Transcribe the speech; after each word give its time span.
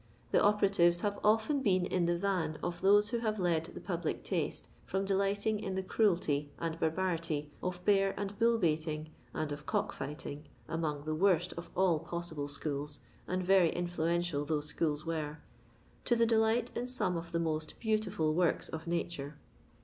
The 0.31 0.41
opera 0.41 0.67
tives 0.67 1.01
have 1.01 1.19
often 1.23 1.61
been 1.61 1.85
in 1.85 2.05
the 2.07 2.17
van 2.17 2.57
of 2.63 2.81
those 2.81 3.09
who 3.09 3.19
have 3.19 3.39
led 3.39 3.65
the 3.65 3.79
public 3.79 4.23
taste 4.23 4.67
from 4.83 5.05
delighting 5.05 5.59
in 5.59 5.75
the 5.75 5.83
cruelty 5.83 6.49
and 6.57 6.79
barbarity 6.79 7.51
of 7.61 7.85
bear 7.85 8.19
and 8.19 8.35
bull 8.39 8.57
baiting 8.57 9.11
and 9.31 9.51
of 9.51 9.67
cock 9.67 9.91
fighting— 9.93 10.47
among 10.67 11.03
the 11.03 11.13
worst 11.13 11.53
of 11.53 11.69
all 11.75 11.99
possible 11.99 12.47
schools, 12.47 13.01
and 13.27 13.43
very 13.43 13.69
influential 13.69 14.43
those 14.43 14.65
schools 14.65 15.05
wore— 15.05 15.43
to 16.05 16.15
the 16.15 16.25
delight 16.25 16.75
in 16.75 16.87
some 16.87 17.15
of 17.15 17.31
the 17.31 17.39
most 17.39 17.79
beautiful 17.79 18.33
works 18.33 18.69
of 18.69 18.87
nature. 18.87 19.37